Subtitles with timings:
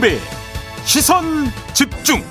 [0.00, 0.18] 김종배
[0.84, 1.24] 시선
[1.74, 2.22] 집중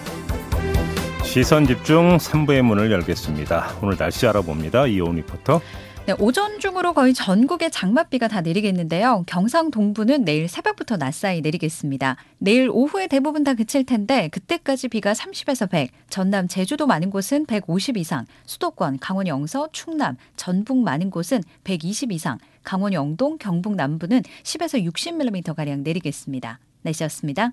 [1.23, 3.77] 시선 집중 3부의 문을 열겠습니다.
[3.83, 4.87] 오늘 날씨 알아봅니다.
[4.87, 5.61] 이온 리포터.
[6.07, 9.23] 네, 오전 중으로 거의 전국에 장맛비가 다 내리겠는데요.
[9.27, 12.17] 경상 동부는 내일 새벽부터 낮 사이 내리겠습니다.
[12.39, 17.97] 내일 오후에 대부분 다 그칠 텐데 그때까지 비가 30에서 100, 전남 제주도 많은 곳은 150
[17.97, 24.91] 이상, 수도권 강원 영서, 충남, 전북 많은 곳은 120 이상, 강원 영동, 경북 남부는 10에서
[24.91, 26.59] 60mm 가량 내리겠습니다.
[26.81, 27.51] 날씨였습니다.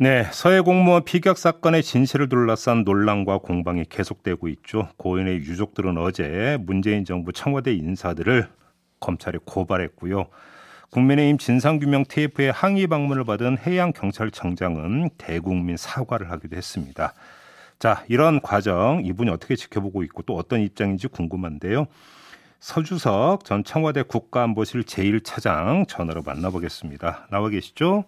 [0.00, 4.88] 네, 서해 공무원 피격 사건의 진실을 둘러싼 논란과 공방이 계속되고 있죠.
[4.96, 8.48] 고인의 유족들은 어제 문재인 정부 청와대 인사들을
[9.00, 10.26] 검찰에 고발했고요.
[10.90, 17.12] 국민의힘 진상규명 TF의 항의 방문을 받은 해양경찰청장은 대국민 사과를 하기도 했습니다.
[17.80, 21.86] 자, 이런 과정 이분이 어떻게 지켜보고 있고 또 어떤 입장인지 궁금한데요.
[22.58, 27.28] 서주석 전 청와대 국가안보실 제1차장 전화로 만나보겠습니다.
[27.30, 28.04] 나와 계시죠?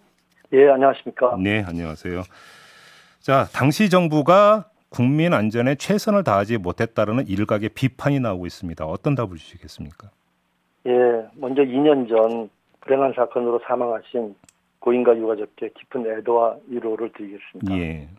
[0.53, 1.37] 예, 안녕하십니까.
[1.39, 2.23] 네, 안녕하세요.
[3.19, 8.85] 자, 당시 정부가 국민 안전에 최선을 다하지 못했다는 일각의 비판이 나오고 있습니다.
[8.85, 10.09] 어떤 답을 주시겠습니까?
[10.87, 10.91] 예,
[11.35, 12.49] 먼저 2년 전
[12.81, 14.35] 불행한 사건으로 사망하신
[14.79, 17.77] 고인과 유가족께 깊은 애도와 위로를 드리겠습니다.
[17.77, 18.09] 예.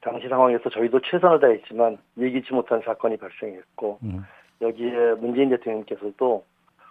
[0.00, 4.24] 당시 상황에서 저희도 최선을 다했지만 예기치 못한 사건이 발생했고 음.
[4.60, 6.44] 여기에 문재인 대통령께서도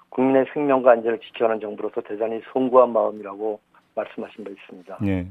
[0.10, 3.60] 국민의 생명과 안전을 지켜하는 정부로서 대단히 송구한 마음이라고
[3.96, 4.98] 말씀하신 바 있습니다.
[5.02, 5.28] 네.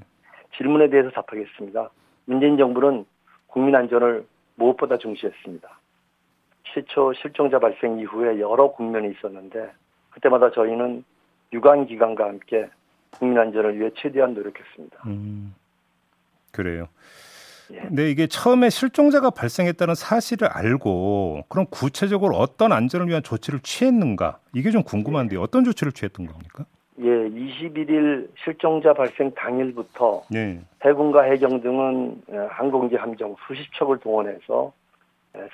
[0.56, 1.90] 질문에 대해서 답하겠습니다.
[2.26, 3.06] 문재인 정부는
[3.46, 4.26] 국민 안전을
[4.56, 5.68] 무엇보다 중시했습니다.
[6.64, 9.70] 최초 실종자 발생 이후에 여러 국면이 있었는데
[10.10, 11.04] 그때마다 저희는
[11.52, 12.68] 유관 기관과 함께
[13.10, 14.98] 국민 안전을 위해 최대한 노력했습니다.
[15.06, 15.54] 음,
[16.52, 16.88] 그래요.
[17.72, 17.81] 예.
[17.81, 24.71] 근데 이게 처음에 실종자가 발생했다는 사실을 알고 그럼 구체적으로 어떤 안전을 위한 조치를 취했는가 이게
[24.71, 25.41] 좀 궁금한데요.
[25.41, 25.43] 예.
[25.43, 26.65] 어떤 조치를 취했던 겁니까?
[26.99, 30.60] 예, 21일 실종자 발생 당일부터 네.
[30.82, 34.72] 해군과 해경 등은 항공기 함정 수십 척을 동원해서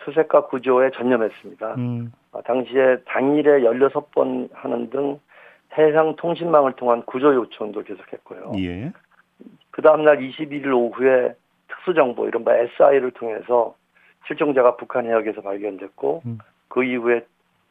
[0.05, 1.75] 수색과 구조에 전념했습니다.
[1.75, 2.13] 음.
[2.31, 5.19] 어, 당시에 당일에 16번 하는 등
[5.77, 8.53] 해상 통신망을 통한 구조 요청도 계속했고요.
[8.59, 8.93] 예.
[9.71, 11.35] 그 다음날 21일 오후에
[11.83, 13.75] 특수정보, 이른바 SI를 통해서
[14.27, 16.39] 실종자가 북한 해역에서 발견됐고, 음.
[16.69, 17.25] 그 이후에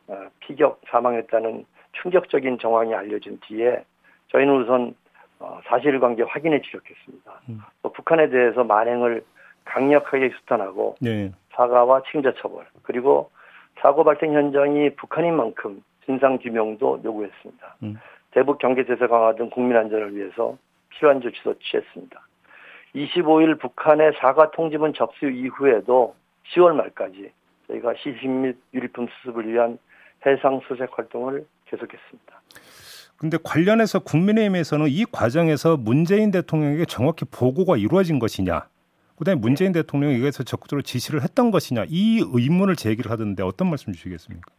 [0.07, 1.65] 어, 피격 사망했다는
[2.01, 3.83] 충격적인 정황이 알려진 뒤에
[4.29, 4.95] 저희는 우선
[5.39, 7.41] 어, 사실관계 확인에 주력했습니다.
[7.49, 7.61] 음.
[7.81, 9.23] 또 북한에 대해서 만행을
[9.65, 11.31] 강력하게 수탄하고 네.
[11.53, 13.31] 사과와 책임자 처벌 그리고
[13.79, 17.75] 사고 발생 현장이 북한인 만큼 진상 규명도 요구했습니다.
[17.83, 17.99] 음.
[18.31, 20.57] 대북 경계 제세 강화 등 국민 안전을 위해서
[20.89, 22.21] 필요한 조치도 취했습니다.
[22.95, 26.15] 25일 북한의 사과 통지문 접수 이후에도
[26.53, 27.31] 10월 말까지
[27.67, 29.77] 저희가 시식 및 유리품 수습을 위한
[30.25, 32.41] 해상 수색 활동을 계속했습니다.
[33.17, 38.67] 근데 관련해서 국민의힘에서는 이 과정에서 문재인 대통령에게 정확히 보고가 이루어진 것이냐,
[39.17, 39.81] 그다음에 문재인 네.
[39.81, 44.51] 대통령이 이것서 적극적으로 지시를 했던 것이냐 이 의문을 제기를 하던데 어떤 말씀 주시겠습니까?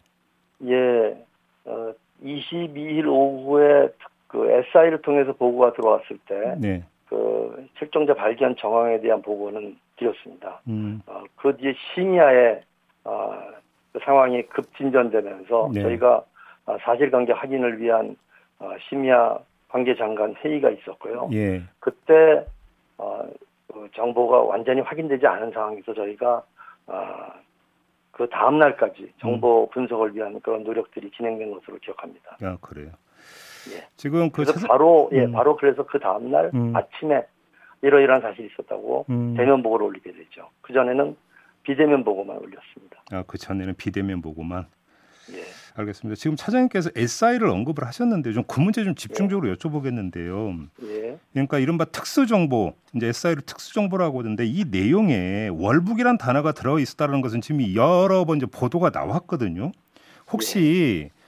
[0.66, 1.26] 예,
[1.64, 1.92] 어,
[2.22, 3.88] 22일 오후에
[4.28, 6.84] 그 SI를 통해서 보고가 들어왔을 때, 네.
[7.12, 10.62] 그 실종자 발견 정황에 대한 보고는 드렸습니다.
[10.66, 11.02] 음.
[11.06, 12.62] 어, 그 뒤에 심야에
[13.04, 13.38] 어,
[13.92, 15.82] 그 상황이 급진전되면서 네.
[15.82, 16.24] 저희가
[16.64, 18.16] 어, 사실관계 확인을 위한
[18.58, 21.28] 어, 심야 관계장관 회의가 있었고요.
[21.34, 21.62] 예.
[21.80, 22.46] 그때
[22.96, 23.28] 어,
[23.70, 26.42] 그 정보가 완전히 확인되지 않은 상황에서 저희가
[28.12, 29.68] 그 다음 날까지 정보 음.
[29.70, 32.36] 분석을 위한 그런 노력들이 진행된 것으로 기억합니다.
[32.42, 32.90] 아 그래요.
[33.70, 33.86] 예.
[33.96, 35.32] 지금 그 그래서 바로 예 음.
[35.32, 36.74] 바로 그래서 그 다음 날 음.
[36.74, 37.24] 아침에
[37.82, 39.34] 이러이러한 사실이 있었다고 음.
[39.36, 40.48] 대면 보고를 올리게 되죠.
[40.60, 41.16] 그 전에는
[41.62, 43.02] 비대면 보고만 올렸습니다.
[43.12, 44.66] 아그 전에는 비대면 보고만.
[45.32, 45.42] 예.
[45.74, 46.16] 알겠습니다.
[46.16, 49.54] 지금 차장님께서 SI를 언급을 하셨는데 좀 그 문제 좀 집중적으로 예.
[49.54, 50.68] 여쭤보겠는데요.
[50.84, 51.18] 예.
[51.32, 57.62] 그러니까 이른바 특수정보, 이제 SI를 특수정보라고 하는데 이 내용에 월북이란 단어가 들어 있었다는 것은 지금
[57.74, 59.72] 여러 번 이제 보도가 나왔거든요.
[60.30, 61.21] 혹시 예.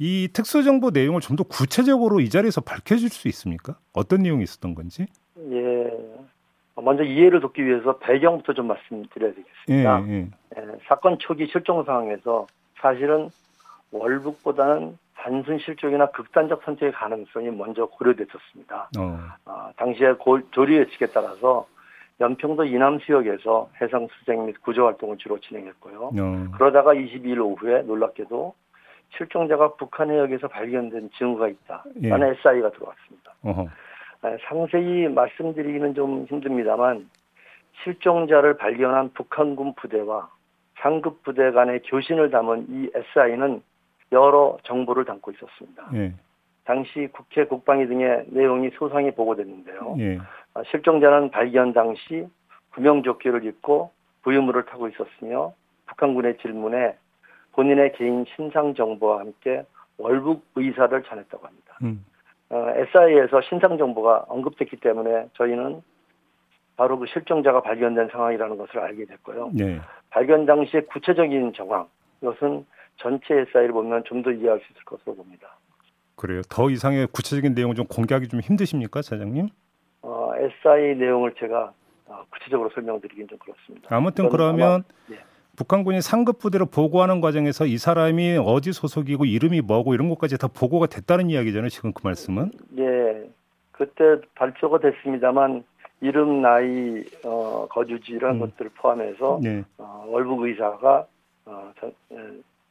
[0.00, 3.76] 이 특수정보 내용을 좀 더 구체적으로 이 자리에서 밝혀줄 수 있습니까?
[3.92, 5.06] 어떤 내용이 있었던 건지?
[5.38, 5.90] 예.
[6.76, 10.08] 먼저 이해를 돕기 위해서 배경부터 좀 말씀드려야 되겠습니다.
[10.08, 10.28] 예, 예.
[10.56, 12.46] 예, 사건 초기 실종 상황에서
[12.80, 13.28] 사실은
[13.92, 18.90] 월북보다는 단순 실종이나 극단적 선택의 가능성이 먼저 고려됐었습니다.
[18.98, 19.18] 어.
[19.44, 21.66] 어 당시에 고, 조리 예측에 따라서
[22.20, 26.10] 연평도 이남 지역에서 해상 수색 및 구조 활동을 주로 진행했고요.
[26.18, 26.46] 어.
[26.56, 28.54] 그러다가 22일 오후에 놀랍게도
[29.16, 32.32] 실종자가 북한 해역에서 발견된 증거가 있다 라는 예.
[32.32, 33.34] SI가 들어왔습니다.
[33.42, 33.68] 어허.
[34.22, 37.08] 아, 상세히 말씀드리기는 좀 힘듭니다만
[37.82, 40.28] 실종자를 발견한 북한군 부대와
[40.78, 43.62] 상급 부대 간의 교신을 담은 이 SI는
[44.12, 45.90] 여러 정보를 담고 있었습니다.
[45.94, 46.14] 예.
[46.64, 49.96] 당시 국회 국방위 등의 내용이 소상히 보고됐는데요.
[49.98, 50.18] 예.
[50.54, 52.26] 아, 실종자는 발견 당시
[52.74, 53.90] 구명조끼를 입고
[54.22, 55.52] 부유물을 타고 있었으며
[55.86, 56.96] 북한군의 질문에
[57.52, 59.64] 본인의 개인 신상 정보와 함께
[59.98, 61.78] 월북 의사를 전했다고 합니다.
[61.82, 62.04] 음.
[62.50, 65.82] 어, SI에서 신상 정보가 언급됐기 때문에 저희는
[66.76, 69.50] 바로 그 실종자가 발견된 상황이라는 것을 알게 됐고요.
[69.52, 69.80] 네.
[70.08, 71.86] 발견 당시의 구체적인 정황
[72.22, 72.66] 이것은
[72.96, 75.56] 전체 SI를 보면 좀 더 이해할 수 있을 것으로 봅니다.
[76.16, 76.42] 그래요.
[76.50, 79.48] 더 이상의 구체적인 내용을 좀 공개하기 좀 힘드십니까, 사장님?
[80.02, 81.72] 어, SI 내용을 제가
[82.06, 83.94] 어, 구체적으로 설명드리긴 좀 그렇습니다.
[83.94, 85.16] 아무튼 그러면 아마, 네.
[85.60, 90.86] 북한군이 상급 부대로 보고하는 과정에서 이 사람이 어디 소속이고 이름이 뭐고 이런 것까지 다 보고가
[90.86, 91.68] 됐다는 이야기잖아요.
[91.68, 92.50] 지금 그 말씀은?
[92.78, 93.28] 예.
[93.70, 94.02] 그때
[94.34, 95.62] 발표가 됐습니다만
[96.00, 98.40] 이름, 나이, 어, 거주지 이런 음.
[98.40, 99.62] 것들을 포함해서 네.
[99.76, 101.06] 어, 월북 의사가
[101.44, 102.16] 어, 저, 예,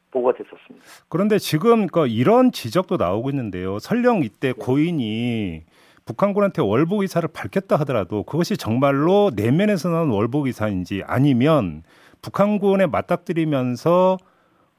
[0.09, 0.83] 보고가 됐었습니다.
[1.09, 3.77] 그런데 지금 그 이런 지적도 나오고 있는데요.
[3.77, 4.53] 설령 이때 네.
[4.53, 5.61] 고인이
[6.05, 11.83] 북한군한테 월북 의사를 밝혔다 하더라도 그것이 정말로 내면에서 나온 월북 의사인지 아니면
[12.21, 14.17] 북한군에 맞닥뜨리면서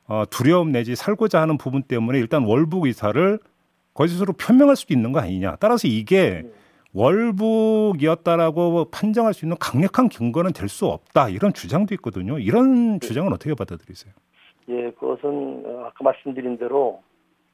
[0.08, 3.38] 어, 두려움 내지 살고자 하는 부분 때문에 일단 월북 의사를
[3.94, 5.56] 거짓으로 표명할 수도 있는 거 아니냐.
[5.56, 6.50] 따라서 이게 네.
[6.92, 12.38] 월북이었다라고 판정할 수 있는 강력한 근거는 될 수 없다 이런 주장도 있거든요.
[12.38, 13.06] 이런 네.
[13.06, 14.12] 주장은 어떻게 받아들이세요?
[14.69, 17.02] 예, 그것은 어, 아까 말씀드린 대로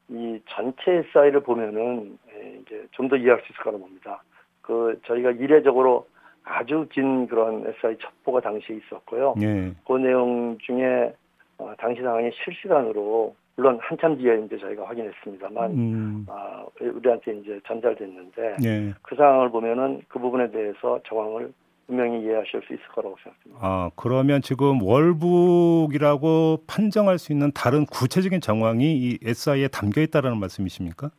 [0.09, 4.23] 이 전체 사이를 보면은 예, 이제 좀 더 이해할 수 있을 거라 봅니다.
[4.63, 6.07] 그 저희가 이례적으로
[6.47, 9.35] 아주 긴 그런 SI 첩보가 당시에 있었고요.
[9.43, 9.73] 예.
[9.87, 11.13] 그 내용 중에
[11.59, 16.27] 어, 당시 상황이 실시간으로 물론 한참 뒤에 이제 저희가 확인했습니다만 음.
[16.29, 18.95] 아, 우리한테 이제 전달됐는데 예.
[19.03, 21.53] 그 상황을 보면은 그 부분에 대해서 정황을
[21.87, 23.59] 분명히 이해하실 수 있을 거라고 생각합니다.
[23.61, 31.11] 아 그러면 지금 월북이라고 판정할 수 있는 다른 구체적인 정황이 이 SI에 담겨 있다라는 말씀이십니까?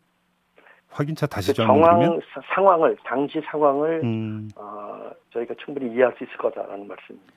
[0.98, 2.20] 확인차 다시 그 정황
[2.56, 4.50] 상황을 당시 상황을 음.
[4.56, 7.34] 어, 저희가 충분히 이해할 수 있을 거다라는 말씀입니다.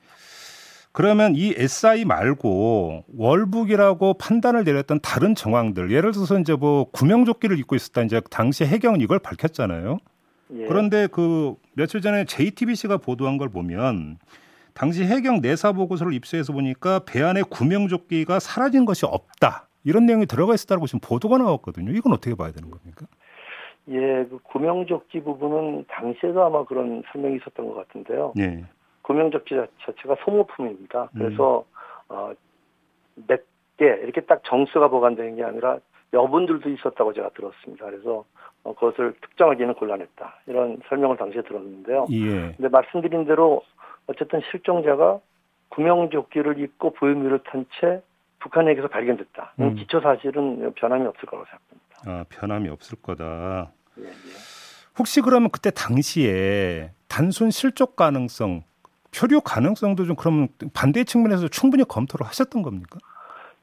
[0.93, 7.75] 그러면 이 SI 말고 월북이라고 판단을 내렸던 다른 정황들, 예를 들어서 이제 뭐 구명조끼를 입고
[7.75, 9.99] 있었다 이제 당시 해경은 이걸 밝혔잖아요.
[10.53, 10.65] 예.
[10.65, 14.17] 그런데 그 며칠 전에 JTBC가 보도한 걸 보면
[14.73, 19.67] 당시 해경 내사 보고서를 입수해서 보니까 배 안에 구명조끼가 사라진 것이 없다.
[19.83, 21.91] 이런 내용이 들어가 있었다고 지금 보도가 나왔거든요.
[21.91, 23.05] 이건 어떻게 봐야 되는 겁니까?
[23.89, 28.33] 예, 그 구명조끼 부분은 당시에도 아마 그런 설명이 있었던 것 같은데요.
[28.39, 28.63] 예.
[29.01, 31.09] 구명조끼 자체가 소모품입니다.
[31.13, 31.65] 그래서
[32.09, 32.15] 음.
[32.15, 32.33] 어,
[33.27, 33.51] 몇
[33.81, 35.79] 개 이렇게 딱 정수가 보관되는 게 아니라
[36.13, 37.85] 여분들도 있었다고 제가 들었습니다.
[37.85, 38.25] 그래서
[38.63, 40.35] 어, 그것을 특정하기는 곤란했다.
[40.45, 42.05] 이런 설명을 당시에 들었는데요.
[42.11, 42.53] 예.
[42.55, 43.63] 근데 말씀드린 대로
[44.05, 45.19] 어쨌든 실종자가
[45.69, 48.03] 구명조끼를 입고 보유물을 탄채
[48.37, 49.53] 북한에게서 발견됐다.
[49.61, 49.73] 음.
[49.73, 51.90] 기초 사실은 변함이 없을 거라고 생각합니다.
[52.05, 53.71] 아, 변함이 없을 거다.
[53.99, 54.11] 예, 예.
[54.97, 58.63] 혹시 그러면 그때 당시에 단순 실족 가능성
[59.15, 62.99] 표류 가능성도 좀 그러면 반대 측면에서 충분히 검토를 하셨던 겁니까?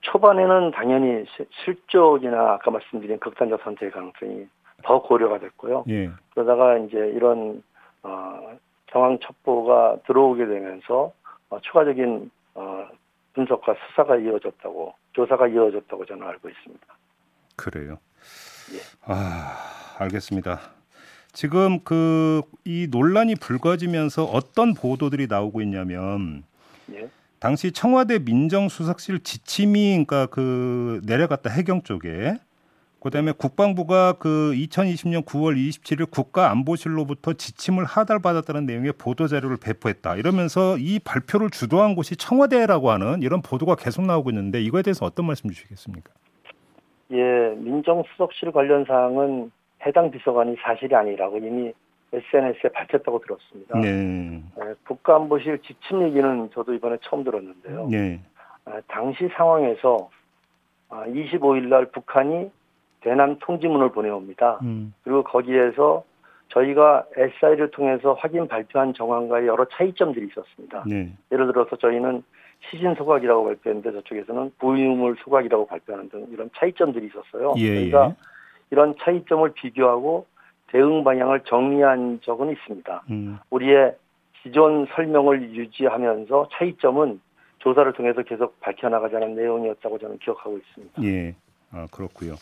[0.00, 1.25] 초반에는 당연히
[1.64, 4.46] 실족이나 아까 말씀드린 극단적 선택의 가능성이
[4.85, 5.85] 더 고려가 됐고요.
[5.88, 6.11] 예.
[6.30, 7.62] 그러다가 이제 이런
[8.02, 8.57] 어,
[8.92, 11.12] 상황 첩보가 들어오게 되면서
[11.50, 12.88] 어, 추가적인 어,
[13.35, 16.87] 분석과 수사가 이어졌다고 조사가 이어졌다고 저는 알고 있습니다.
[17.57, 17.99] 그래요.
[18.75, 18.81] 예.
[19.05, 19.57] 아
[19.99, 20.61] 알겠습니다.
[21.33, 26.45] 지금 그 이 논란이 불거지면서 어떤 보도들이 나오고 있냐면
[26.93, 27.09] 예.
[27.39, 32.39] 당시 청와대 민정수석실 지침이 그러니까 그 내려갔다 해경 쪽에
[33.01, 40.17] 그다음에 국방부가 그 2020년 9월 27일 국가안보실로부터 지침을 하달받았다는 내용의 보도 자료를 배포했다.
[40.17, 45.27] 이러면서 이 발표를 주도한 곳이 청와대라고 하는 이런 보도가 계속 나오고 있는데 이거에 대해서 어떤
[45.27, 46.11] 말씀 주시겠습니까?
[47.12, 49.50] 예, 민정수석실 관련 사항은
[49.87, 51.73] 해당 비서관이 사실이 아니라고 이미
[52.12, 53.79] SNS에 밝혔다고 들었습니다.
[53.79, 53.93] 네.
[53.93, 57.88] 네, 국가안보실 지침 얘기는 저도 이번에 처음 들었는데요.
[57.91, 58.21] 네.
[58.65, 60.11] 아, 당시 상황에서
[60.88, 62.50] 25일 아, 날 북한이
[63.00, 64.59] 대남 통지문을 보내옵니다.
[64.62, 64.95] 음.
[65.05, 66.05] 그리고 거기에서
[66.49, 70.85] 저희가 SI를 통해서 확인 발표한 정황과의 여러 차이점들이 있었습니다.
[70.87, 71.12] 네.
[71.31, 72.23] 예를 들어서 저희는
[72.71, 77.55] 시신 소각이라고 발표했는데 저쪽에서는 부유물 소각이라고 발표하는 등 이런 차이점들이 있었어요.
[77.59, 78.15] 예, 저희가 예.
[78.71, 80.27] 이런 차이점을 비교하고
[80.69, 83.05] 대응 방향을 정리한 적은 있습니다.
[83.11, 83.38] 음.
[83.50, 83.95] 우리의
[84.43, 87.21] 기존 설명을 유지하면서 차이점은
[87.59, 91.03] 조사를 통해서 계속 밝혀나가자는 내용이었다고 저는 기억하고 있습니다.
[91.05, 91.35] 예,
[91.73, 92.35] 아, 그렇고요.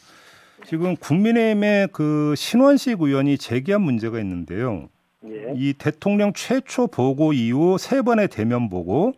[0.65, 4.89] 지금 국민의힘의 그 신원식 의원이 제기한 문제가 있는데요.
[5.25, 5.53] 예.
[5.55, 9.13] 이 대통령 최초 보고 이후 세 번의 대면 보고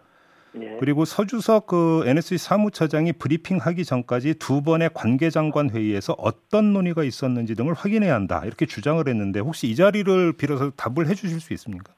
[0.63, 0.77] 예.
[0.81, 7.75] 그리고 서주석 그 NSC 사무처장이 브리핑하기 전까지 두 번의 관계장관 회의에서 어떤 논의가 있었는지 등을
[7.75, 11.93] 확인해야 한다 이렇게 주장을 했는데 혹시 이 자리를 빌어서 답을 해주실 수 있습니까?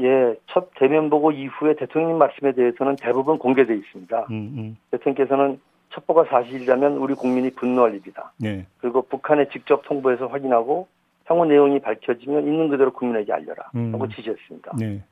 [0.00, 4.26] 예, 첫 대면 보고 이후에 대통령 말씀에 대해서는 대부분 공개돼 있습니다.
[4.30, 4.76] 음, 음.
[4.90, 8.32] 대통령께서는 첩보가 사실이라면 우리 국민이 분노할 일이다.
[8.38, 8.66] 네.
[8.78, 10.88] 그리고 북한에 직접 통보해서 확인하고
[11.26, 13.70] 향후 내용이 밝혀지면 있는 그대로 국민에게 알려라.
[13.76, 13.94] 음.
[13.94, 14.72] 하고 지시했습니다.
[14.78, 15.02] 네.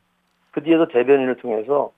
[0.51, 1.93] 그 뒤에도 대변인을 통해서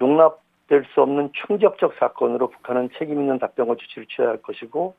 [0.00, 4.94] 용납될 수 없는 충격적 사건으로 북한은 책임 있는 답변과 조치를 취해야 할 것이고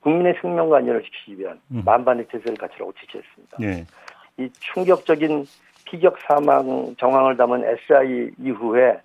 [0.00, 1.82] 국민의 생명과 안전을 지키기 위한 음.
[1.84, 3.56] 만반의 태세를 갖추라고 지시했습니다.
[3.60, 3.86] 네.
[4.38, 5.46] 이 충격적인
[5.84, 9.00] 피격 사망 정황을 담은 SI 이후에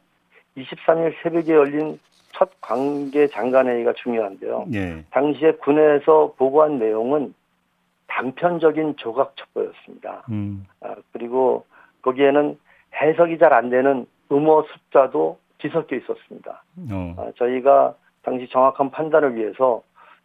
[0.55, 1.99] 23일 새벽에 열린
[2.31, 4.65] 첫 관계 장관회의가 중요한데요.
[4.67, 5.03] 네.
[5.11, 7.33] 당시에 군에서 보고한 내용은
[8.07, 10.25] 단편적인 조각 첩보였습니다.
[10.29, 10.65] 음.
[10.81, 11.65] 아, 그리고
[12.01, 12.57] 거기에는
[13.01, 16.63] 해석이 잘 안 되는 음어 숫자도 뒤섞여 있었습니다.
[16.91, 17.15] 어.
[17.17, 19.81] 아, 저희가 당시 정확한 판단을 위해서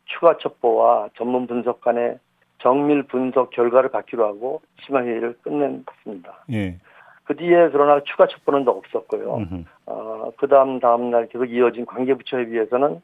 [0.07, 2.19] 추가 첩보와 전문 분석 간의
[2.59, 6.45] 정밀 분석 결과를 받기로 하고 심화 회의를 끝냈습니다.
[6.53, 6.79] 예.
[7.25, 9.47] 그 뒤에 그러나 추가 첩보는 더 없었고요.
[9.87, 13.01] 어, 그 다음 다음 날 계속 이어진 관계부처에 비해서는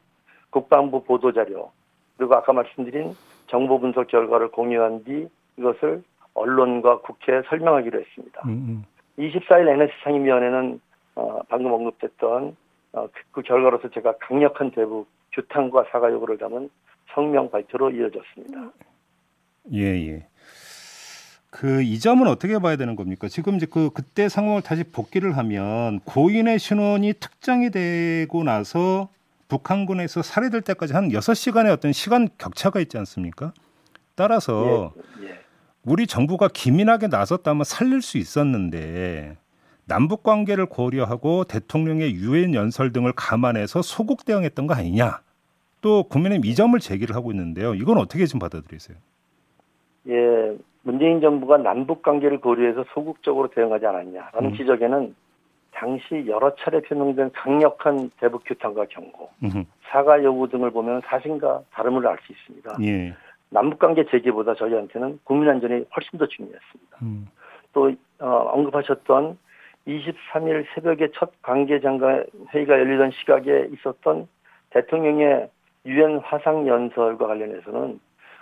[0.49, 1.71] 국방부 보도 자료
[2.17, 3.15] 그리고 아까 말씀드린
[3.47, 5.27] 정보 분석 결과를 공유한 뒤
[5.57, 8.41] 이것을 언론과 국회에 설명하기로 했습니다.
[8.47, 8.85] 음,
[9.17, 10.81] 24일 NSC 상임위원회는
[11.17, 12.55] 어, 방금 언급됐던
[12.93, 16.69] 어, 그, 그 결과로서 제가 강력한 대북 규탄과 사과 요구를 담은
[17.13, 18.71] 성명 발표로 이어졌습니다.
[19.73, 20.27] 예, 예.
[21.49, 23.27] 그 이 점은 어떻게 봐야 되는 겁니까?
[23.27, 29.09] 지금 이제 그 그때 상황을 다시 복기를 하면 고인의 신원이 특정이 되고 나서
[29.47, 33.53] 북한군에서 살해될 때까지 한 6시간의 어떤 시간 격차가 있지 않습니까?
[34.13, 35.39] 따라서 예, 예.
[35.83, 39.37] 우리 정부가 기민하게 나섰다면 살릴 수 있었는데
[39.87, 45.21] 남북 관계를 고려하고 대통령의 유엔 연설 등을 감안해서 소극 대응했던 거 아니냐?
[45.81, 47.73] 또 국민의힘 이 점을 제기를 하고 있는데요.
[47.73, 48.97] 이건 어떻게 좀 받아들이세요?
[50.09, 54.55] 예, 문재인 정부가 남북 관계를 고려해서 소극적으로 대응하지 않았냐라는 음.
[54.55, 55.15] 지적에는
[55.71, 59.63] 당시 여러 차례 표명된 강력한 대북 규탄과 경고, 음흠.
[59.83, 62.77] 사과 요구 등을 보면 사실과 다름을 알 수 있습니다.
[62.81, 63.13] 예.
[63.49, 66.97] 남북관계 재개보다 저희한테는 국민 안전이 훨씬 더 중요했습니다.
[67.03, 67.27] 음.
[67.73, 69.37] 또 어, 언급하셨던
[69.87, 74.27] 23일 새벽에 첫 관계장관 회의가 열리던 시각에 있었던
[74.71, 75.49] 대통령의
[75.85, 77.99] 유엔 화상 연설과 관련해서는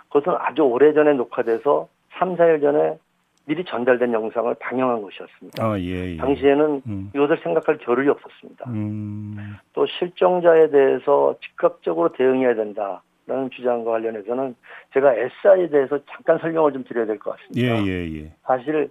[0.08, 1.88] 그것은 아주 오래전에 녹화돼서
[2.18, 2.98] 3, 4일 전에
[3.44, 5.64] 미리 전달된 영상을 방영한 것이었습니다.
[5.64, 6.16] 아, 예, 예.
[6.16, 7.10] 당시에는 음.
[7.14, 8.68] 이것을 생각할 겨를이 없었습니다.
[8.70, 9.56] 음.
[9.72, 14.56] 또 실종자에 대해서 즉각적으로 대응해야 된다라는 주장과 관련해서는
[14.94, 17.60] 제가 SI에 대해서 잠깐 설명을 좀 드려야 될 것 같습니다.
[17.60, 18.32] 예, 예, 예.
[18.42, 18.88] 사실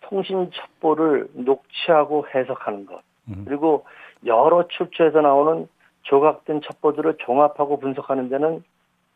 [0.00, 3.44] 통신 첩보를 녹취하고 해석하는 것 음.
[3.46, 3.84] 그리고
[4.26, 5.68] 여러 출처에서 나오는
[6.02, 8.62] 조각된 첩보들을 종합하고 분석하는 데는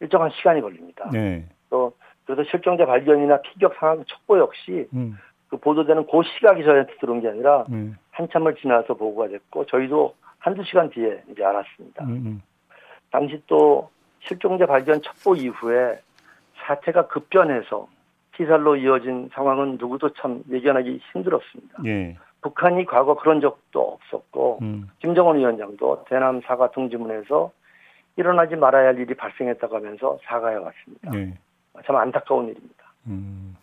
[0.00, 1.08] 일정한 시간이 걸립니다.
[1.12, 1.46] 네.
[1.70, 1.92] 또
[2.24, 5.18] 그래서 실종자 발견이나 피격 상황 첩보 역시 음.
[5.48, 7.96] 그 보도되는 그 시각이 저희한테 들어온 게 아니라 음.
[8.10, 12.04] 한참을 지나서 보고가 됐고 저희도 한두 시간 뒤에 이제 알았습니다.
[12.04, 12.10] 음.
[12.10, 12.42] 음.
[13.10, 15.98] 당시 또 실종자 발견 첩보 이후에
[16.66, 17.86] 사태가 급변해서
[18.36, 21.78] 피살로 이어진 상황은 누구도 참 예견하기 힘들었습니다.
[21.86, 22.16] 예.
[22.42, 24.90] 북한이 과거 그런 적도 없었고 음.
[25.00, 27.50] 김정은 위원장도 대남 사과 통지문에서
[28.16, 31.16] 일어나지 말아야 할 일이 발생했다고 하면서 사과해 왔습니다.
[31.16, 31.34] 예.
[31.86, 32.92] 참 안타까운 일입니다.
[33.06, 33.56] 음.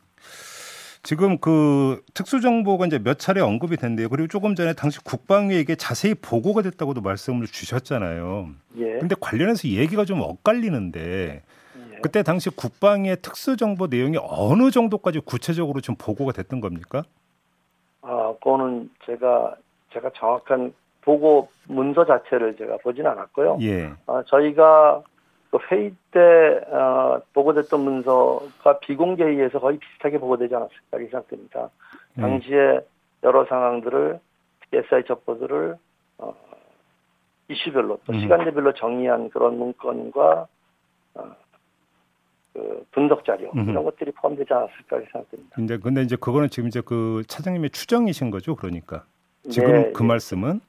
[1.03, 4.07] 지금 그 특수정보가 이제 몇 차례 언급이 된대요.
[4.09, 8.49] 그리고 조금 전에 당시 국방위에게 자세히 보고가 됐다고도 말씀을 주셨잖아요.
[8.77, 8.99] 예.
[8.99, 11.70] 근데 관련해서 얘기가 좀 엇갈리는데 예.
[12.01, 17.03] 그때 당시 국방위의 특수 정보 내용이 어느 정도까지 구체적으로 좀 보고가 됐던 겁니까?
[18.01, 19.55] 아, 그거는 제가
[19.93, 23.57] 제가 정확한 보고 문서 자체를 제가 보진 않았고요.
[23.61, 23.91] 예.
[24.07, 25.03] 아, 저희가
[25.51, 31.69] 그 회의 때 어, 보고됐던 문서가 비공개 회의에서 거의 비슷하게 보고되지 않았을까 생각됩니다.
[32.17, 32.21] 음.
[32.21, 32.79] 당시에
[33.23, 34.19] 여러 상황들을
[34.73, 35.75] SI 첩보들을
[36.19, 36.35] 어,
[37.49, 38.21] 이슈별로 또 음.
[38.21, 40.47] 시간대별로 정리한 그런 문건과
[41.15, 41.35] 어,
[42.53, 43.69] 그 분석 자료 음.
[43.69, 45.55] 이런 것들이 포함되지 않았을까 생각됩니다.
[45.55, 49.05] 근데 근데 이제 그거는 지금 이제 그 차장님의 추정이신 거죠, 그러니까
[49.49, 50.07] 지금 네, 그 네.
[50.07, 50.59] 말씀은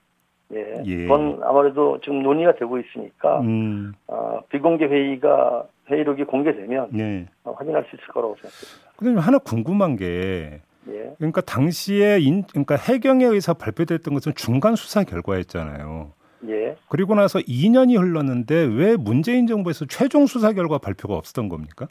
[0.54, 0.82] 예.
[0.84, 0.96] 예.
[1.02, 3.92] 그건 아무래도 지금 논의가 되고 있으니까 음.
[4.06, 7.26] 어, 비공개 회의가 회의록이 공개되면 예.
[7.44, 8.92] 어, 확인할 수 있을 거라고 생각합니다.
[8.96, 11.14] 그런데 하나 궁금한 게 예.
[11.18, 16.12] 그러니까 당시에 인, 그러니까 해경에 의해서 발표됐던 것은 중간 수사 결과였잖아요.
[16.48, 16.76] 예.
[16.88, 21.86] 그리고 나서 2년이 흘렀는데 왜 문재인 정부에서 최종 수사 결과 발표가 없었던 겁니까?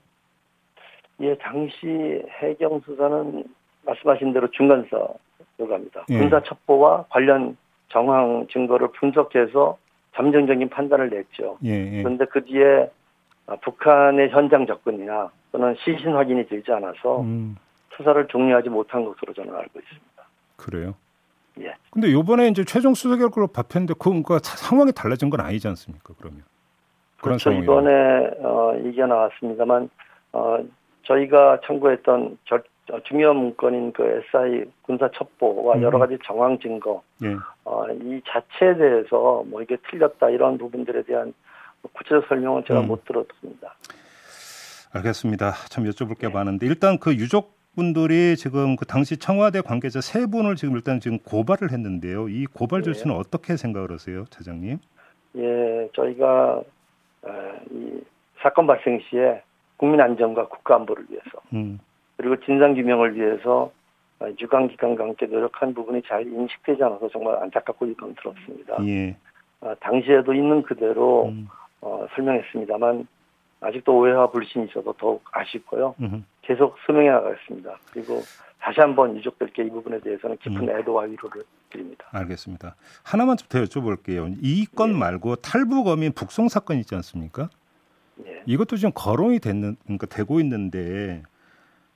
[1.21, 3.43] 예, 당시 해경 수사는
[3.85, 5.07] 말씀하신 대로 중간 수사
[5.57, 6.05] 결과입니다.
[6.09, 6.17] 예.
[6.17, 7.57] 군사 첩보와 관련
[7.89, 9.77] 정황 증거를 분석해서
[10.15, 11.57] 잠정적인 판단을 냈죠.
[11.63, 12.03] 예, 예.
[12.03, 12.89] 그런데 그 뒤에
[13.47, 17.55] 아, 북한의 현장 접근이나 또는 시신 확인이 되지 않아서 음.
[17.95, 20.23] 수사를 종료하지 못한 것으로 저는 알고 있습니다.
[20.57, 20.95] 그래요?
[21.59, 21.73] 예.
[21.91, 26.13] 근데 요번에 이제 최종 수사 결과로 발표했는데 그거 상황이 달라진 건 아니지 않습니까?
[26.17, 26.43] 그러면
[27.21, 27.51] 그런 그렇죠.
[27.51, 27.91] 이번에
[28.39, 29.89] 어, 얘기가 나왔습니다만
[30.33, 30.57] 어,
[31.03, 35.83] 저희가 청구했던 결, 어, 중요한 문건인 그 SI 군사 첩보와 음.
[35.83, 37.35] 여러 가지 정황 증거 예.
[37.65, 41.33] 어, 이 자체에 대해서 뭐 이게 틀렸다 이런 부분들에 대한
[41.93, 42.87] 구체적 설명은 제가 음.
[42.87, 43.75] 못 들었습니다.
[44.93, 45.51] 알겠습니다.
[45.69, 46.33] 참 여쭤볼 게 네.
[46.33, 51.19] 많은데 일단 그 유족 분들이 지금 그 당시 청와대 관계자 세 분을 지금 일단 지금
[51.19, 52.27] 고발을 했는데요.
[52.29, 53.19] 이 고발 조치는 네.
[53.19, 54.77] 어떻게 생각을 하세요, 차장님?
[55.37, 56.61] 예, 저희가
[57.71, 58.01] 이
[58.41, 59.41] 사건 발생 시에
[59.77, 61.79] 국민 안전과 국가 안보를 위해서 음.
[62.17, 63.71] 그리고 진상 규명을 위해서
[64.39, 68.77] 유관 기관과 함께 노력한 부분이 잘 인식되지 않아서 정말 안타깝고 들었습니다.
[68.85, 69.15] 예.
[69.61, 71.47] 아, 당시에도 있는 그대로 음.
[71.81, 73.07] 어, 설명했습니다만
[73.61, 75.95] 아직도 오해와 불신이 있어서 더욱 아쉽고요.
[76.01, 76.21] 음흠.
[76.41, 77.77] 계속 소명해 나가겠습니다.
[77.93, 78.21] 그리고
[78.59, 80.69] 다시 한번 유족들께 이 부분에 대해서는 깊은 음.
[80.69, 82.05] 애도와 위로를 드립니다.
[82.11, 82.75] 알겠습니다.
[83.03, 84.35] 하나만 좀 더 여쭤볼게요.
[84.41, 84.97] 이건 네.
[84.97, 87.49] 말고 탈북어민 북송 사건 있지 않습니까?
[88.15, 88.41] 네.
[88.45, 91.23] 이것도 지금 거론이 됐는, 그러니까 되고 있는데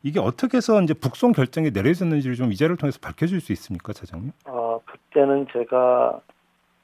[0.03, 4.31] 이게 어떻게 해서 이제 북송 결정이 내려졌는지를 좀 이 자를 통해서 밝혀줄 수 있습니까, 차장님?
[4.45, 6.19] 어, 그때는 제가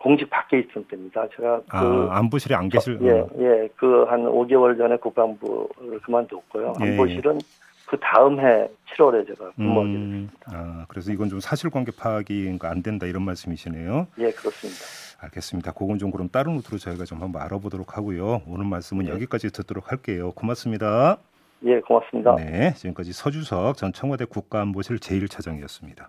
[0.02, 1.28] 공직 밖에 있을 때입니다.
[1.36, 3.30] 제가 아, 그 아, 안보실에 안 계실 예, 어.
[3.40, 6.74] 예, 그 한 5개월 전에 국방부를 그만뒀고요.
[6.82, 7.40] 예, 안보실은 예.
[7.86, 10.52] 그 다음 해 7월에 제가 근무하게 음, 됐습니다.
[10.54, 14.08] 아, 그래서 이건 좀 사실관계 파악이 안 된다 이런 말씀이시네요.
[14.18, 14.80] 예, 그렇습니다.
[15.20, 15.72] 알겠습니다.
[15.74, 18.42] 그건 좀 그럼 다른 루트로 저희가 좀 한번 알아보도록 하고요.
[18.48, 19.12] 오늘 말씀은 네.
[19.12, 20.32] 여기까지 듣도록 할게요.
[20.32, 21.18] 고맙습니다.
[21.66, 22.36] 예, 고맙습니다.
[22.38, 26.08] 네, 지금까지 서주석 전 청와대 국가안보실 제1차장이었습니다.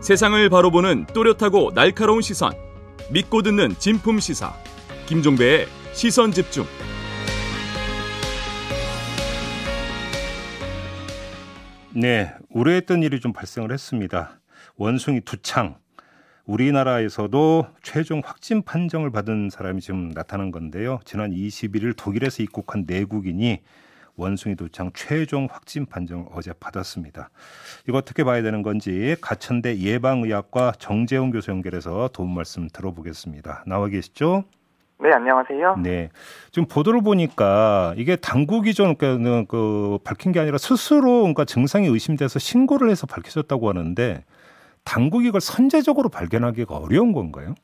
[0.00, 2.52] 세상을 바로 보는 또렷하고 날카로운 시선.
[3.10, 4.54] 믿고 듣는 진품 시사.
[5.06, 6.64] 김종배의 시선 집중.
[11.94, 14.40] 네, 우려했던 일이 좀 발생을 했습니다.
[14.76, 15.76] 원숭이 두창.
[16.44, 21.00] 우리나라에서도 최종 확진 판정을 받은 사람이 지금 나타난 건데요.
[21.04, 23.62] 지난 21일 독일에서 입국한 내국인이
[24.18, 27.30] 원숭이 도창 최종 확진 판정을 어제 받았습니다.
[27.88, 33.64] 이거 어떻게 봐야 되는 건지 가천대 예방의학과 정재훈 교수 연결해서 도움 말씀 들어보겠습니다.
[33.66, 34.44] 나와 계시죠?
[35.00, 35.76] 네, 안녕하세요.
[35.76, 36.10] 네.
[36.50, 42.40] 지금 보도를 보니까 이게 당국이 좀 그, 그 밝힌 게 아니라 스스로 그러니까 증상이 의심돼서
[42.40, 44.24] 신고를 해서 밝혀졌다고 하는데
[44.82, 47.54] 당국이 이걸 선제적으로 발견하기가 어려운 건가요?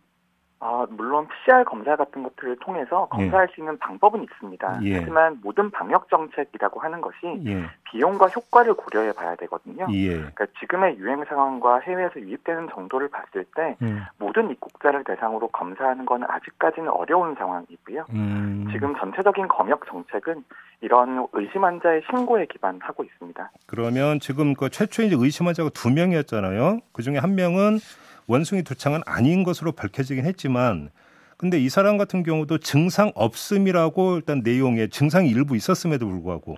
[0.66, 3.54] 아, 물론 PCR 검사 같은 것들을 통해서 검사할 예.
[3.54, 4.80] 수 있는 방법은 있습니다.
[4.84, 4.98] 예.
[4.98, 7.66] 하지만 모든 방역 정책이라고 하는 것이 예.
[7.90, 9.86] 비용과 효과를 고려해 봐야 되거든요.
[9.92, 10.14] 예.
[10.14, 14.04] 그러니까 지금의 유행 상황과 해외에서 유입되는 정도를 봤을 때 음.
[14.16, 18.06] 모든 입국자를 대상으로 검사하는 것은 아직까지는 어려운 상황이고요.
[18.14, 18.66] 음.
[18.72, 20.44] 지금 전체적인 검역 정책은
[20.80, 23.50] 이런 의심 환자의 신고에 기반하고 있습니다.
[23.66, 26.78] 그러면 지금 그 최초 이제 의심 환자가 두 명이었잖아요.
[26.92, 27.80] 그 중에 한 명은
[28.26, 30.90] 원숭이 두창은 아닌 것으로 밝혀지긴 했지만
[31.36, 36.56] 근데 이 사람 같은 경우도 증상 없음이라고 일단 내용에 증상이 일부 있었음에도 불구하고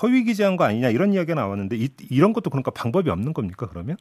[0.00, 3.96] 허위 기재한 거 아니냐 이런 이야기가 나왔는데 이, 이런 것도 그러니까 방법이 없는 겁니까 그러면?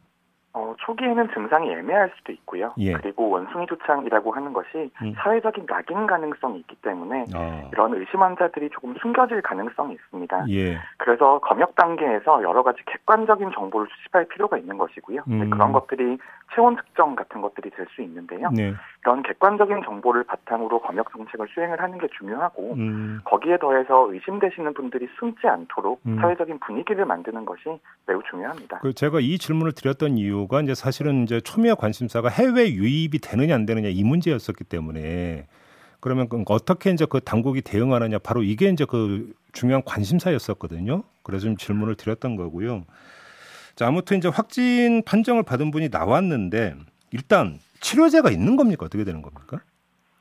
[0.82, 2.74] 어, 초기에는 증상이 애매할 수도 있고요.
[2.78, 2.94] 예.
[2.94, 5.13] 그리고 원숭이 두창이라고 하는 것이 음.
[5.17, 7.70] 사회적인 낙인 가능성이 있기 때문에 어.
[7.72, 10.46] 이런 의심 환자들이 조금 숨겨질 가능성이 있습니다.
[10.50, 10.78] 예.
[10.98, 15.24] 그래서 검역 단계에서 여러 가지 객관적인 정보를 수집할 필요가 있는 것이고요.
[15.28, 15.50] 음.
[15.50, 16.17] 그런 것들이
[16.56, 18.50] 체온 측정 같은 것들이 될 수 있는데요.
[18.54, 18.74] 네.
[19.04, 23.22] 이런 객관적인 정보를 바탕으로 검역 정책을 수행을 하는 게 중요하고 음.
[23.26, 26.18] 거기에 더해서 의심되시는 분들이 숨지 않도록 음.
[26.20, 27.64] 사회적인 분위기를 만드는 것이
[28.06, 28.80] 매우 중요합니다.
[28.80, 33.66] 그 제가 이 질문을 드렸던 이유가 이제 사실은 이제 초미의 관심사가 해외 유입이 되느냐 안
[33.66, 35.48] 되느냐 이 문제였었기 때문에
[36.00, 41.04] 그러면 그 어떻게 이제 그 당국이 대응하느냐 바로 이게 이제 그 중요한 관심사였었거든요.
[41.24, 42.84] 그래서 좀 질문을 드렸던 거고요.
[43.76, 46.76] 자, 아무튼 이제 확진 판정을 받은 분이 나왔는데
[47.12, 48.86] 일단 치료제가 있는 겁니까?
[48.86, 49.60] 어떻게 되는 겁니까?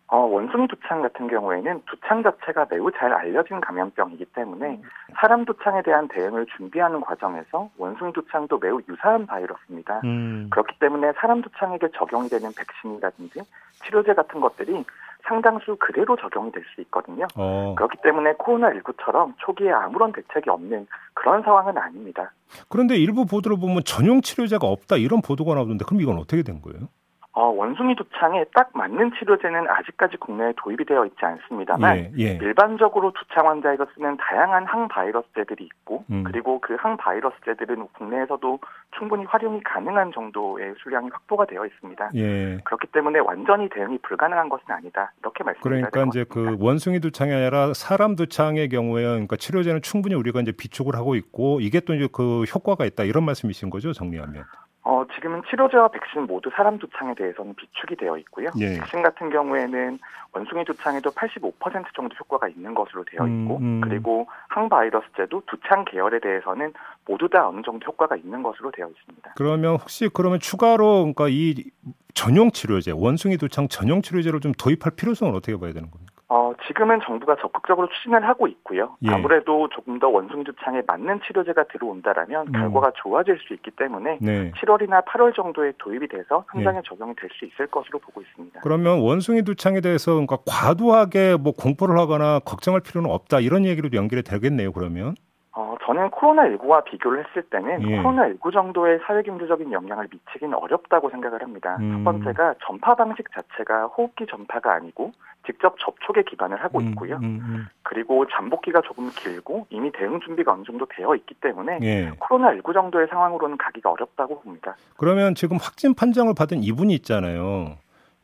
[0.09, 4.81] 어, 원숭이 두창 같은 경우에는 두창 자체가 매우 잘 알려진 감염병이기 때문에
[5.21, 10.01] 사람 두창에 대한 대응을 준비하는 과정에서 원숭이 두창도 매우 유사한 바이러스입니다.
[10.03, 10.49] 음.
[10.51, 13.41] 그렇기 때문에 사람 두창에게 적용이 되는 백신이라든지
[13.85, 14.85] 치료제 같은 것들이
[15.27, 17.27] 상당수 그대로 적용이 될 수 있거든요.
[17.37, 17.75] 어.
[17.77, 22.33] 그렇기 때문에 코로나19처럼 초기에 아무런 대책이 없는 그런 상황은 아닙니다.
[22.69, 26.89] 그런데 일부 보도를 보면 전용 치료제가 없다 이런 보도가 나오는데 그럼 이건 어떻게 된 거예요?
[27.33, 32.39] 어, 원숭이 두창에 딱 맞는 치료제는 아직까지 국내에 도입이 되어 있지 않습니다만 예, 예.
[32.43, 36.25] 일반적으로 두창 환자에서 쓰는 다양한 항바이러스제들이 있고 음.
[36.25, 38.59] 그리고 그 항바이러스제들은 국내에서도
[38.99, 42.11] 충분히 활용이 가능한 정도의 수량이 확보가 되어 있습니다.
[42.17, 42.59] 예.
[42.65, 45.13] 그렇기 때문에 완전히 대응이 불가능한 것은 아니다.
[45.21, 50.41] 이렇게 말씀드려야 그러니까 이제 그 원숭이 두창이 아니라 사람 두창의 경우에 그러니까 치료제는 충분히 우리가
[50.41, 54.43] 이제 비축을 하고 있고 이게 또 이제 그 효과가 있다 이런 말씀이신 거죠, 정리하면.
[54.91, 58.49] 어, 지금은 치료제와 백신 모두 사람 두창에 대해서는 비축이 되어 있고요.
[58.59, 58.81] 예.
[58.81, 60.01] 백신 같은 경우에는
[60.33, 63.81] 원숭이 두창에도 85% 정도 효과가 있는 것으로 되어 있고, 음, 음.
[63.83, 66.73] 그리고 항바이러스제도 두창 계열에 대해서는
[67.07, 69.35] 모두 다 어느 정도 효과가 있는 것으로 되어 있습니다.
[69.37, 71.71] 그러면 혹시 그러면 추가로 그러니까 이
[72.15, 76.20] 전용 치료제, 원숭이 두창 전용 치료제를 좀 도입할 필요성은 어떻게 봐야 되는 겁니까?
[76.33, 78.97] 어, 지금은 정부가 적극적으로 추진을 하고 있고요.
[79.03, 79.11] 예.
[79.13, 82.53] 아무래도 조금 더 원숭이두창에 맞는 치료제가 들어온다라면 음.
[82.53, 84.53] 결과가 좋아질 수 있기 때문에 네.
[84.53, 86.83] 7월이나 8월 정도에 도입이 돼서 현장에 예.
[86.87, 88.61] 적용이 될 수 있을 것으로 보고 있습니다.
[88.63, 94.73] 그러면 원숭이두창에 대해서 그러니까 과도하게 뭐 공포를 하거나 걱정할 필요는 없다 이런 얘기로도 연결이 되겠네요.
[94.73, 95.15] 그러면.
[95.53, 98.03] 어, 저는 코로나19와 비교를 했을 때는 예.
[98.03, 101.77] 코로나19 정도의 사회경제적인 영향을 미치기는 어렵다고 생각을 합니다.
[101.81, 101.93] 음.
[101.93, 105.11] 첫 번째가 전파 방식 자체가 호흡기 전파가 아니고
[105.51, 107.17] 직접 접촉에 기반을 하고 음, 있고요.
[107.17, 112.11] 음, 음, 그리고 잠복기가 조금 길고 이미 대응 준비가 어느 정도 되어 있기 때문에 예.
[112.21, 114.77] 코로나19 정도의 상황으로는 가기가 어렵다고 봅니다.
[114.97, 117.77] 그러면 지금 확진 판정을 받은 이분이 있잖아요.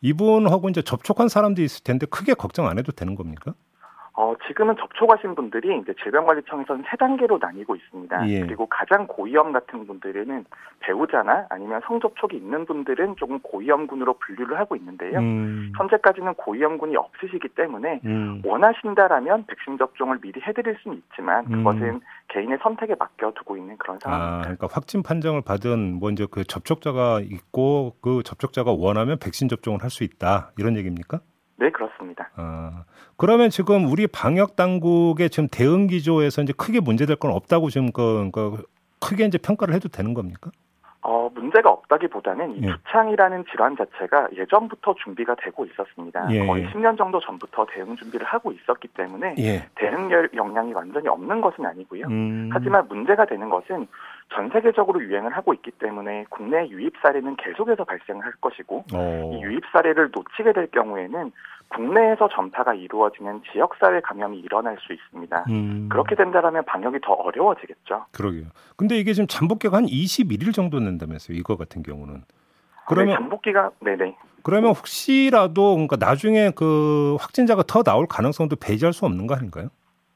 [0.03, 3.55] 이분하고 이제 접촉한 사람도 있을 텐데 크게 걱정 안 해도 되는 겁니까?
[4.18, 8.29] 어, 지금은 접촉하신 분들이 이제 질병관리청에서는 세 단계로 나뉘고 있습니다.
[8.29, 8.40] 예.
[8.40, 10.46] 그리고 가장 고위험 같은 분들에는
[10.81, 15.18] 배우자나 아니면 성접촉이 있는 분들은 조금 고위험군으로 분류를 하고 있는데요.
[15.18, 15.70] 음.
[15.76, 18.40] 현재까지는 고위험군이 없으시기 때문에 음.
[18.44, 21.59] 원하신다라면 백신 접종을 미리 해드릴 수는 있지만 음.
[21.59, 22.00] 그것은 음.
[22.29, 24.38] 개인의 선택에 맡겨두고 있는 그런 상황입니다.
[24.38, 29.90] 아, 그러니까 확진 판정을 받은 먼저 그 접촉자가 있고 그 접촉자가 원하면 백신 접종을 할
[29.90, 31.20] 수 있다 이런 얘기입니까?
[31.59, 32.31] 네, 그렇습니다.
[32.37, 32.85] 아,
[33.16, 38.31] 그러면 지금 우리 방역 당국의 지금 대응 기조에서 이제 크게 문제될 건 없다고 지금 그,
[38.33, 38.62] 그
[39.01, 40.51] 크게 이제 평가를 해도 되는 겁니까?
[41.09, 42.66] 어, 문제가 없다기보다는 이 예.
[42.66, 46.27] 두창이라는 질환 자체가 예전부터 준비가 되고 있었습니다.
[46.33, 46.45] 예.
[46.45, 49.69] 거의 10년 정도 전부터 대응 준비를 하고 있었기 때문에 예.
[49.77, 52.07] 대응 역량이 완전히 없는 것은 아니고요.
[52.09, 52.51] 음.
[52.53, 53.87] 하지만 문제가 되는 것은
[54.35, 58.97] 전 세계적으로 유행을 하고 있기 때문에 국내 유입 사례는 계속해서 발생할 것이고 오.
[58.97, 59.33] 어.
[59.33, 61.31] 이 유입 사례를 놓치게 될 경우에는
[61.68, 65.44] 국내에서 전파가 이루어지는 지역사회 감염이 일어날 수 있습니다.
[65.50, 65.88] 음.
[65.90, 68.07] 그렇게 된다면 방역이 더 어려워지겠죠.
[68.12, 68.46] 그러게요.
[68.76, 71.37] 근데 이게 지금 잠복기가 한 21일 정도 된다면서요.
[71.37, 72.22] 이거 같은 경우는.
[72.87, 74.16] 그러면 네, 잠복기가 네네.
[74.42, 79.70] 그러면 혹시라도 그러니까 나중에 그 확진자가 더 나올 가능성도 배제할 수 없는 거 아닌가요?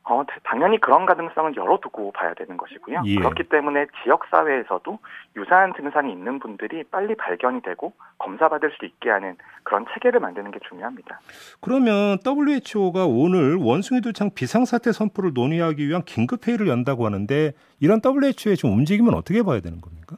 [0.04, 3.02] 어, 당연히 그런 가능성은 열어두고 봐야 되는 것이고요.
[3.04, 3.16] 예.
[3.16, 4.98] 그렇기 때문에 지역 사회에서도
[5.36, 10.58] 유사한 증상이 있는 분들이 빨리 발견이 되고 검사받을 수 있게 하는 그런 체계를 만드는 게
[10.68, 11.20] 중요합니다.
[11.60, 18.56] 그러면 WHO가 오늘 원숭이 두창 비상사태 선포를 논의하기 위한 긴급 회의를 연다고 하는데 이런 WHO의
[18.56, 20.16] 지금 움직임은 어떻게 봐야 되는 겁니까?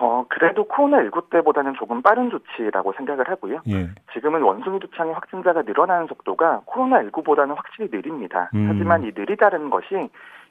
[0.00, 3.60] 어, 그래도 코로나19 때보다는 조금 빠른 조치라고 생각을 하고요.
[3.68, 3.90] 예.
[4.14, 8.50] 지금은 원숭이 두창의 확진자가 늘어나는 속도가 코로나19보다는 확실히 느립니다.
[8.54, 8.66] 음.
[8.70, 10.08] 하지만 이 느리다는 것이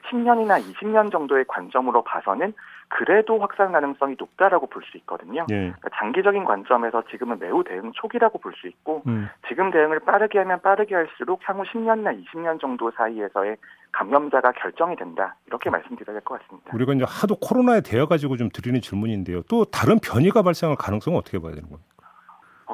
[0.08, 2.52] 10년이나 20년 정도의 관점으로 봐서는
[2.92, 5.46] 그래도 확산 가능성이 높다라고 볼 수 있거든요.
[5.50, 5.54] 예.
[5.54, 9.28] 그러니까 장기적인 관점에서 지금은 매우 대응 초기라고 볼 수 있고 음.
[9.48, 13.56] 지금 대응을 빠르게 하면 빠르게 할수록 향후 10년이나 20년 정도 사이에서의
[13.92, 16.70] 감염자가 결정이 된다 이렇게 말씀드려야 될 것 같습니다.
[16.74, 19.42] 우리가 이제 하도 코로나에 대해 가지고 좀 드리는 질문인데요.
[19.48, 21.89] 또 다른 변이가 발생할 가능성은 어떻게 봐야 되는 겁니까?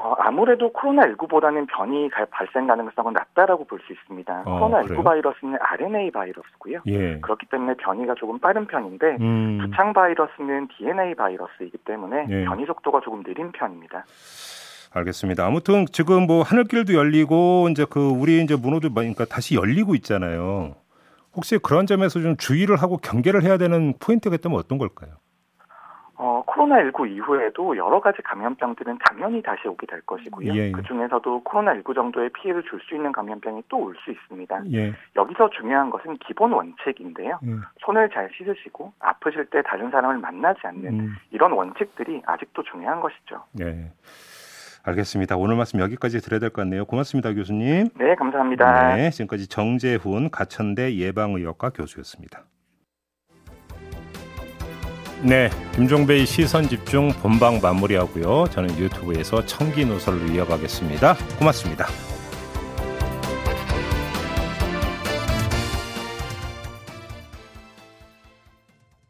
[0.07, 4.43] 어, 아무래도 코로나19보다는 변이 발생 가능성은 낮다라고 볼 수 있습니다.
[4.47, 5.03] 어, 코로나19 그래요?
[5.03, 6.81] 바이러스는 RNA 바이러스고요.
[6.87, 7.19] 예.
[7.21, 9.59] 그렇기 때문에 변이가 조금 빠른 편인데 음.
[9.63, 12.45] 두창 바이러스는 DNA 바이러스이기 때문에 예.
[12.45, 14.05] 변이 속도가 조금 느린 편입니다.
[14.95, 15.45] 알겠습니다.
[15.45, 20.75] 아무튼 지금 뭐 하늘길도 열리고 이제 그 우리 이제 문호도 그러니까 다시 열리고 있잖아요.
[21.35, 25.11] 혹시 그런 점에서 좀 주의를 하고 경계를 해야 되는 포인트가 있다면 어떤 걸까요?
[26.57, 30.53] 어, 코로나19 이후에도 여러 가지 감염병들은 당연히 다시 오게 될 것이고요.
[30.53, 30.73] 예, 예.
[30.73, 34.63] 그 중에서도 코로나19 정도의 피해를 줄 수 있는 감염병이 또 올 수 있습니다.
[34.73, 34.95] 예.
[35.17, 37.39] 여기서 중요한 것은 기본 원칙인데요.
[37.45, 37.63] 음.
[37.81, 41.17] 손을 잘 씻으시고 아프실 때 다른 사람을 만나지 않는 음.
[41.31, 43.45] 이런 원칙들이 아직도 중요한 것이죠.
[43.53, 43.91] 네.
[44.85, 45.37] 알겠습니다.
[45.37, 46.85] 오늘 말씀 여기까지 드려야 될 것 같네요.
[46.85, 47.89] 고맙습니다, 교수님.
[47.99, 48.95] 네, 감사합니다.
[48.95, 52.45] 네, 지금까지 정재훈 가천대 예방의학과 교수였습니다.
[55.27, 58.47] 네, 김종배의 시선 집중 본방 마무리하고요.
[58.53, 61.17] 저는 유튜브에서 청기 노설로 이어가겠습니다.
[61.41, 61.89] 고맙습니다.